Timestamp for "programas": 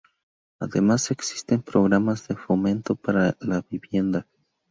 1.61-2.27